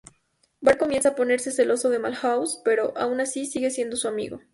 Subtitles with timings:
[0.63, 4.41] Bart comienza a ponerse celoso de Milhouse, pero, aun así, sigue siendo su amigo.